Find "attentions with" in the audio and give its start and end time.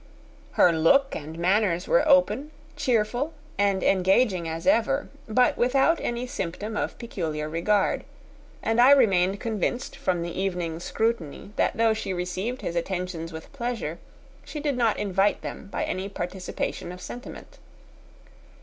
12.75-13.53